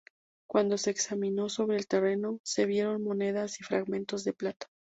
Cuando 0.49 0.79
se 0.79 0.89
examinó 0.89 1.47
sobre 1.47 1.77
el 1.77 1.85
terreno, 1.85 2.39
se 2.43 2.65
vieron 2.65 3.03
monedas 3.03 3.59
y 3.59 3.63
fragmentos 3.63 4.23
de 4.23 4.33
plata. 4.33 4.65